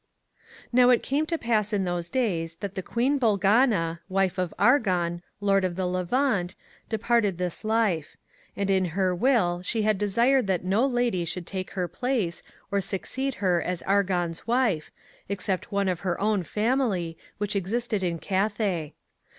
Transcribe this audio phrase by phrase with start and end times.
[0.73, 5.21] Now it came to pass in those days that the Queen BoLGANA, wife of Argon,
[5.39, 6.55] Lord of the Levant,
[6.89, 8.17] departed this life.
[8.55, 12.41] And in her Will she had desired that no Lady should take her place,
[12.71, 14.89] or succeed her as Argon's wife,
[15.29, 18.93] except one of her own family [which existed in Cathay].